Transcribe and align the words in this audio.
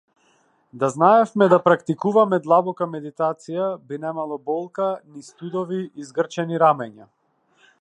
Да 0.83 0.87
знаевме 0.93 1.47
да 1.51 1.59
практикуваме 1.65 2.39
длабока 2.47 2.87
медитација, 2.93 3.67
би 3.91 3.99
немало 4.07 4.39
болка, 4.51 4.89
ни 5.15 5.25
студови 5.29 5.83
и 6.05 6.07
згрчени 6.11 6.63
рамења. 6.65 7.09